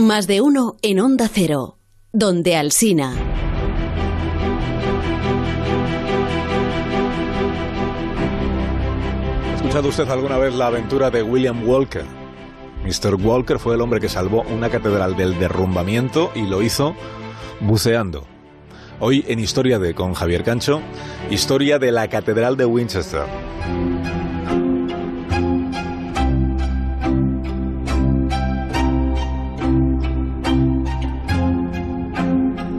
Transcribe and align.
Más 0.00 0.26
de 0.26 0.40
uno 0.40 0.76
en 0.80 0.98
Onda 0.98 1.28
Cero, 1.30 1.76
donde 2.10 2.56
Alsina. 2.56 3.12
¿Ha 9.50 9.54
escuchado 9.56 9.88
usted 9.90 10.08
alguna 10.08 10.38
vez 10.38 10.54
la 10.54 10.68
aventura 10.68 11.10
de 11.10 11.22
William 11.22 11.68
Walker? 11.68 12.06
Mr. 12.82 13.16
Walker 13.16 13.58
fue 13.58 13.74
el 13.74 13.82
hombre 13.82 14.00
que 14.00 14.08
salvó 14.08 14.40
una 14.44 14.70
catedral 14.70 15.16
del 15.16 15.38
derrumbamiento 15.38 16.32
y 16.34 16.46
lo 16.46 16.62
hizo 16.62 16.96
buceando. 17.60 18.26
Hoy 19.00 19.22
en 19.28 19.38
Historia 19.38 19.78
de 19.78 19.92
con 19.92 20.14
Javier 20.14 20.44
Cancho, 20.44 20.80
historia 21.30 21.78
de 21.78 21.92
la 21.92 22.08
Catedral 22.08 22.56
de 22.56 22.64
Winchester. 22.64 23.26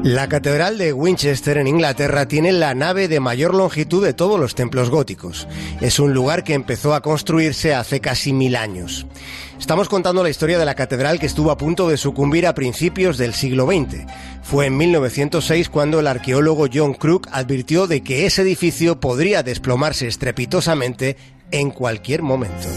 La 0.03 0.27
Catedral 0.27 0.79
de 0.79 0.93
Winchester 0.93 1.57
en 1.57 1.67
Inglaterra 1.67 2.27
tiene 2.27 2.51
la 2.51 2.73
nave 2.73 3.07
de 3.07 3.19
mayor 3.19 3.53
longitud 3.53 4.03
de 4.03 4.13
todos 4.13 4.39
los 4.39 4.55
templos 4.55 4.89
góticos. 4.89 5.47
Es 5.79 5.99
un 5.99 6.11
lugar 6.11 6.43
que 6.43 6.55
empezó 6.55 6.95
a 6.95 7.01
construirse 7.01 7.75
hace 7.75 7.99
casi 8.01 8.33
mil 8.33 8.55
años. 8.55 9.05
Estamos 9.59 9.89
contando 9.89 10.23
la 10.23 10.31
historia 10.31 10.57
de 10.57 10.65
la 10.65 10.73
catedral 10.73 11.19
que 11.19 11.27
estuvo 11.27 11.51
a 11.51 11.57
punto 11.57 11.87
de 11.87 11.97
sucumbir 11.97 12.47
a 12.47 12.55
principios 12.55 13.19
del 13.19 13.35
siglo 13.35 13.67
XX. 13.67 14.07
Fue 14.41 14.65
en 14.65 14.77
1906 14.77 15.69
cuando 15.69 15.99
el 15.99 16.07
arqueólogo 16.07 16.65
John 16.73 16.95
Crook 16.95 17.27
advirtió 17.31 17.85
de 17.85 18.01
que 18.01 18.25
ese 18.25 18.41
edificio 18.41 18.99
podría 18.99 19.43
desplomarse 19.43 20.07
estrepitosamente 20.07 21.15
en 21.51 21.69
cualquier 21.69 22.23
momento. 22.23 22.67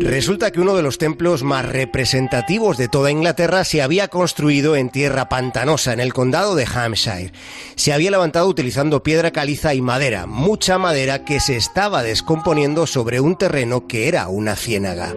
Resulta 0.00 0.50
que 0.52 0.60
uno 0.60 0.74
de 0.74 0.82
los 0.82 0.98
templos 0.98 1.42
más 1.42 1.66
representativos 1.66 2.76
de 2.76 2.88
toda 2.88 3.10
Inglaterra 3.10 3.64
se 3.64 3.82
había 3.82 4.08
construido 4.08 4.76
en 4.76 4.90
tierra 4.90 5.28
pantanosa, 5.28 5.92
en 5.92 6.00
el 6.00 6.12
condado 6.12 6.54
de 6.54 6.66
Hampshire. 6.72 7.32
Se 7.74 7.92
había 7.92 8.10
levantado 8.10 8.46
utilizando 8.48 9.02
piedra 9.02 9.32
caliza 9.32 9.74
y 9.74 9.80
madera, 9.80 10.26
mucha 10.26 10.78
madera 10.78 11.24
que 11.24 11.40
se 11.40 11.56
estaba 11.56 12.02
descomponiendo 12.02 12.86
sobre 12.86 13.20
un 13.20 13.36
terreno 13.36 13.86
que 13.86 14.08
era 14.08 14.28
una 14.28 14.56
ciénaga. 14.56 15.14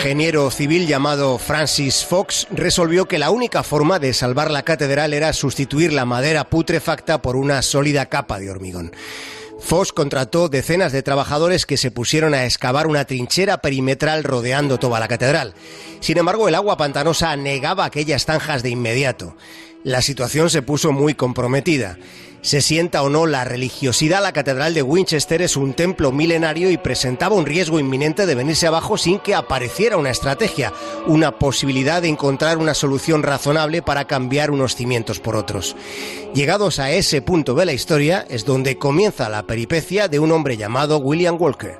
Ingeniero 0.00 0.50
civil 0.50 0.86
llamado 0.86 1.36
Francis 1.36 2.06
Fox 2.06 2.46
resolvió 2.50 3.06
que 3.06 3.18
la 3.18 3.30
única 3.30 3.62
forma 3.62 3.98
de 3.98 4.14
salvar 4.14 4.50
la 4.50 4.62
catedral 4.62 5.12
era 5.12 5.34
sustituir 5.34 5.92
la 5.92 6.06
madera 6.06 6.44
putrefacta 6.48 7.20
por 7.20 7.36
una 7.36 7.60
sólida 7.60 8.06
capa 8.06 8.38
de 8.38 8.50
hormigón. 8.50 8.92
Fox 9.60 9.92
contrató 9.92 10.48
decenas 10.48 10.92
de 10.92 11.02
trabajadores 11.02 11.66
que 11.66 11.76
se 11.76 11.90
pusieron 11.90 12.32
a 12.32 12.46
excavar 12.46 12.86
una 12.86 13.04
trinchera 13.04 13.58
perimetral 13.58 14.24
rodeando 14.24 14.78
toda 14.78 15.00
la 15.00 15.06
catedral. 15.06 15.52
Sin 16.00 16.16
embargo, 16.16 16.48
el 16.48 16.54
agua 16.54 16.78
pantanosa 16.78 17.36
negaba 17.36 17.84
aquellas 17.84 18.24
zanjas 18.24 18.62
de 18.62 18.70
inmediato. 18.70 19.36
La 19.84 20.00
situación 20.00 20.48
se 20.48 20.62
puso 20.62 20.92
muy 20.92 21.12
comprometida. 21.12 21.98
Se 22.42 22.62
sienta 22.62 23.02
o 23.02 23.10
no 23.10 23.26
la 23.26 23.44
religiosidad, 23.44 24.22
la 24.22 24.32
Catedral 24.32 24.72
de 24.72 24.82
Winchester 24.82 25.42
es 25.42 25.58
un 25.58 25.74
templo 25.74 26.10
milenario 26.10 26.70
y 26.70 26.78
presentaba 26.78 27.36
un 27.36 27.44
riesgo 27.44 27.78
inminente 27.78 28.24
de 28.24 28.34
venirse 28.34 28.66
abajo 28.66 28.96
sin 28.96 29.18
que 29.18 29.34
apareciera 29.34 29.98
una 29.98 30.08
estrategia, 30.08 30.72
una 31.06 31.38
posibilidad 31.38 32.00
de 32.00 32.08
encontrar 32.08 32.56
una 32.56 32.72
solución 32.72 33.22
razonable 33.22 33.82
para 33.82 34.06
cambiar 34.06 34.50
unos 34.50 34.74
cimientos 34.74 35.20
por 35.20 35.36
otros. 35.36 35.76
Llegados 36.32 36.78
a 36.78 36.90
ese 36.90 37.20
punto 37.20 37.54
de 37.54 37.66
la 37.66 37.74
historia 37.74 38.24
es 38.30 38.46
donde 38.46 38.78
comienza 38.78 39.28
la 39.28 39.42
peripecia 39.42 40.08
de 40.08 40.18
un 40.18 40.32
hombre 40.32 40.56
llamado 40.56 40.96
William 40.96 41.36
Walker. 41.38 41.78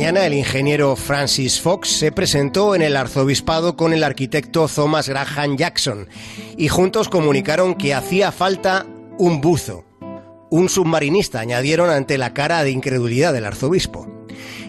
Mañana 0.00 0.24
el 0.24 0.32
ingeniero 0.32 0.96
Francis 0.96 1.60
Fox 1.60 1.90
se 1.90 2.10
presentó 2.10 2.74
en 2.74 2.80
el 2.80 2.96
arzobispado 2.96 3.76
con 3.76 3.92
el 3.92 4.02
arquitecto 4.02 4.66
Thomas 4.66 5.10
Graham 5.10 5.58
Jackson 5.58 6.08
y 6.56 6.68
juntos 6.68 7.10
comunicaron 7.10 7.74
que 7.74 7.92
hacía 7.92 8.32
falta 8.32 8.86
un 9.18 9.42
buzo. 9.42 9.84
Un 10.48 10.70
submarinista 10.70 11.40
añadieron 11.40 11.90
ante 11.90 12.16
la 12.16 12.32
cara 12.32 12.64
de 12.64 12.70
incredulidad 12.70 13.34
del 13.34 13.44
arzobispo. 13.44 14.06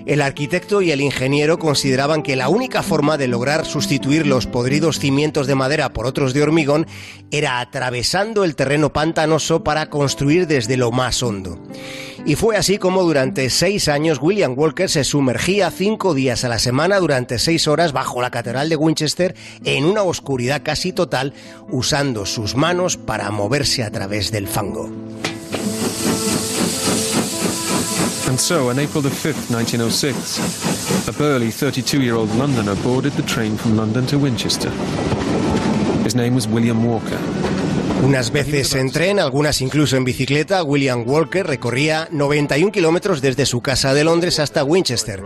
El 0.05 0.21
arquitecto 0.21 0.81
y 0.81 0.91
el 0.91 0.99
ingeniero 0.99 1.59
consideraban 1.59 2.23
que 2.23 2.35
la 2.35 2.49
única 2.49 2.83
forma 2.83 3.17
de 3.17 3.29
lograr 3.29 3.65
sustituir 3.65 4.27
los 4.27 4.47
podridos 4.47 4.99
cimientos 4.99 5.47
de 5.47 5.55
madera 5.55 5.93
por 5.93 6.07
otros 6.07 6.33
de 6.33 6.43
hormigón 6.43 6.87
era 7.31 7.61
atravesando 7.61 8.43
el 8.43 8.57
terreno 8.57 8.91
pantanoso 8.91 9.63
para 9.63 9.89
construir 9.89 10.45
desde 10.47 10.75
lo 10.75 10.91
más 10.91 11.23
hondo. 11.23 11.57
Y 12.25 12.35
fue 12.35 12.55
así 12.55 12.77
como 12.77 13.01
durante 13.03 13.49
seis 13.49 13.87
años 13.87 14.19
William 14.21 14.53
Walker 14.57 14.89
se 14.89 15.03
sumergía 15.03 15.71
cinco 15.71 16.13
días 16.13 16.43
a 16.43 16.49
la 16.49 16.59
semana 16.59 16.99
durante 16.99 17.39
seis 17.39 17.67
horas 17.67 17.93
bajo 17.93 18.21
la 18.21 18.29
Catedral 18.29 18.69
de 18.69 18.75
Winchester 18.75 19.35
en 19.65 19.85
una 19.85 20.03
oscuridad 20.03 20.61
casi 20.63 20.93
total 20.93 21.33
usando 21.69 22.25
sus 22.25 22.55
manos 22.55 22.97
para 22.97 23.31
moverse 23.31 23.83
a 23.83 23.91
través 23.91 24.31
del 24.31 24.47
fango. 24.47 24.89
And 28.31 28.39
so, 28.39 28.69
on 28.69 28.79
April 28.79 29.01
the 29.01 29.09
5th, 29.09 29.49
1906, 29.49 31.09
a 31.09 31.11
burly 31.11 31.49
32-year-old 31.49 32.33
Londoner 32.37 32.75
boarded 32.75 33.11
the 33.13 33.23
train 33.23 33.57
from 33.57 33.75
London 33.75 34.05
to 34.05 34.17
Winchester. 34.17 34.71
William 36.15 36.85
Walker. 36.85 37.17
Unas 38.03 38.31
veces 38.31 38.73
en 38.73 38.91
tren, 38.91 39.19
algunas 39.19 39.61
incluso 39.61 39.95
en 39.95 40.03
bicicleta, 40.03 40.63
William 40.63 41.03
Walker 41.05 41.45
recorría 41.45 42.07
91 42.11 42.71
kilómetros 42.71 43.21
desde 43.21 43.45
su 43.45 43.61
casa 43.61 43.93
de 43.93 44.03
Londres 44.03 44.39
hasta 44.39 44.63
Winchester. 44.63 45.23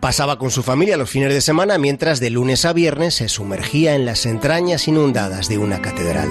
Pasaba 0.00 0.38
con 0.38 0.50
su 0.50 0.62
familia 0.62 0.96
los 0.96 1.10
fines 1.10 1.32
de 1.32 1.40
semana 1.40 1.78
mientras 1.78 2.18
de 2.18 2.30
lunes 2.30 2.64
a 2.64 2.72
viernes 2.72 3.14
se 3.14 3.28
sumergía 3.28 3.94
en 3.94 4.04
las 4.04 4.26
entrañas 4.26 4.88
inundadas 4.88 5.48
de 5.48 5.58
una 5.58 5.80
catedral. 5.80 6.28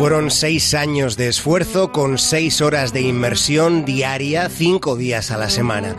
Fueron 0.00 0.30
seis 0.30 0.72
años 0.72 1.18
de 1.18 1.28
esfuerzo 1.28 1.92
con 1.92 2.16
seis 2.16 2.62
horas 2.62 2.94
de 2.94 3.02
inmersión 3.02 3.84
diaria, 3.84 4.48
cinco 4.48 4.96
días 4.96 5.30
a 5.30 5.36
la 5.36 5.50
semana, 5.50 5.94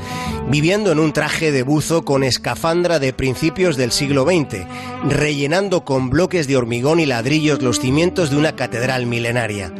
viviendo 0.50 0.92
en 0.92 0.98
un 0.98 1.14
traje 1.14 1.52
de 1.52 1.62
buzo 1.62 2.04
con 2.04 2.24
escafandra 2.24 2.98
de 2.98 3.14
principios 3.14 3.78
del 3.78 3.92
siglo 3.92 4.26
XX, 4.26 4.66
rellenando 5.08 5.86
con 5.86 6.10
bloques 6.10 6.48
de 6.48 6.58
hormigón 6.58 7.00
y 7.00 7.06
ladrillos 7.06 7.62
los 7.62 7.80
cimientos 7.80 8.32
de 8.32 8.38
una 8.38 8.56
catedral 8.56 9.06
milenaria. 9.06 9.72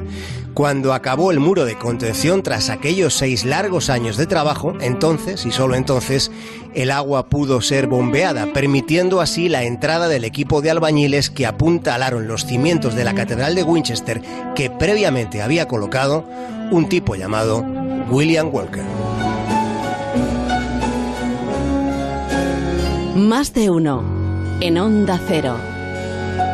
Cuando 0.54 0.94
acabó 0.94 1.32
el 1.32 1.40
muro 1.40 1.64
de 1.64 1.78
contención 1.78 2.44
tras 2.44 2.70
aquellos 2.70 3.14
seis 3.14 3.46
largos 3.46 3.90
años 3.90 4.18
de 4.18 4.28
trabajo, 4.28 4.74
entonces, 4.82 5.46
y 5.46 5.52
solo 5.52 5.76
entonces, 5.76 6.30
el 6.74 6.92
agua 6.92 7.28
pudo 7.30 7.62
ser 7.62 7.88
bombeada, 7.88 8.52
permitiendo 8.54 9.22
así 9.22 9.48
la 9.48 9.64
entrada 9.64 10.10
del 10.10 10.26
equipo 10.26 10.62
de 10.62 10.72
albañiles 10.72 11.30
que 11.30 11.46
apuntalaron 11.46 12.28
los 12.28 12.46
cimientos 12.46 12.96
de 12.96 13.06
la 13.06 13.14
Catedral 13.14 13.56
de 13.56 13.64
Winchester 13.64 14.22
que 14.56 14.70
previamente 14.70 15.42
había 15.42 15.68
colocado 15.68 16.26
un 16.70 16.90
tipo 16.90 17.16
llamado 17.16 17.66
William 18.10 18.50
Walker. 18.54 18.84
Más 23.16 23.54
de 23.54 23.70
uno 23.70 24.04
en 24.60 24.78
Onda 24.78 25.20
Cero. 25.28 25.71